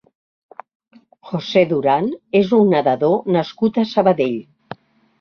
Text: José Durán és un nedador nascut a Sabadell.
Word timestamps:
José 1.33 1.63
Durán 1.75 2.09
és 2.41 2.57
un 2.61 2.75
nedador 2.77 3.23
nascut 3.39 3.83
a 3.83 3.89
Sabadell. 3.95 4.39